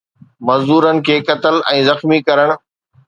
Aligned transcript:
مزدورن 0.47 0.97
کي 1.09 1.17
قتل 1.29 1.61
۽ 1.75 1.85
زخمي 1.89 2.19
ڪرڻ 2.31 2.57